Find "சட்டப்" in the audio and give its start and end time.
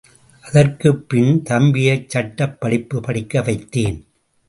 2.09-2.59